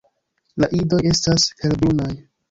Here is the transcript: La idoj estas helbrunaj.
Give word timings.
La 0.63 0.69
idoj 0.77 0.99
estas 1.09 1.45
helbrunaj. 1.59 2.09